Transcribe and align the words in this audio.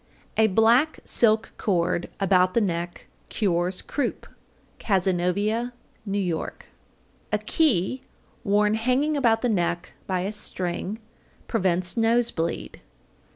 A 0.35 0.47
black 0.47 0.99
silk 1.05 1.53
cord 1.57 2.09
about 2.19 2.55
the 2.55 2.59
neck 2.59 3.05
cures 3.29 3.83
croup. 3.83 4.25
Cazenovia, 4.79 5.73
N.Y. 6.07 6.31
804. 6.31 6.51
A 7.33 7.37
key 7.37 8.01
worn 8.43 8.73
hanging 8.73 9.15
about 9.15 9.43
the 9.43 9.49
neck 9.49 9.93
by 10.07 10.21
a 10.21 10.31
string 10.31 10.97
prevents 11.47 11.95
nose 11.95 12.31
bleed. 12.31 12.81